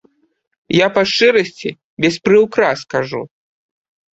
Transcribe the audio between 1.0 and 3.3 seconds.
шчырасці, без прыўкрас кажу.